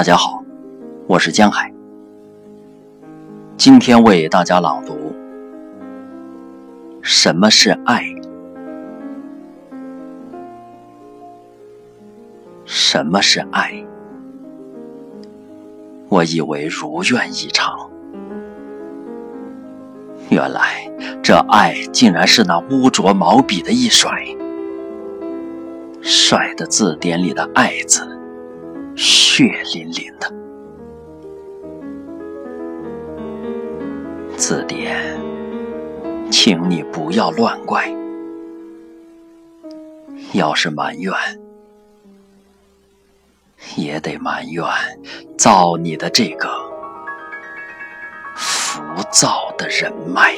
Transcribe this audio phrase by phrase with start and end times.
[0.00, 0.42] 大家好，
[1.06, 1.70] 我是江海。
[3.58, 4.94] 今天为大家朗读
[7.02, 8.02] 《什么是爱》。
[12.64, 13.74] 什么是爱？
[16.08, 17.90] 我以为如愿以偿，
[20.30, 20.90] 原来
[21.22, 24.10] 这爱竟然是那污浊毛笔的一甩，
[26.00, 28.16] 甩的字典里的“爱”字。
[29.02, 30.30] 血淋淋的
[34.36, 35.18] 字典，
[36.30, 37.90] 请你不要乱怪。
[40.34, 41.14] 要是埋怨，
[43.74, 44.62] 也得埋怨
[45.38, 46.46] 造你的这个
[48.36, 50.34] 浮躁的人脉。